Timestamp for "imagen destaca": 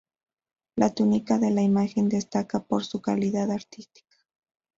1.61-2.63